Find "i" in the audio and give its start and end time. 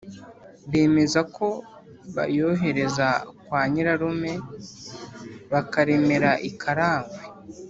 6.49-6.51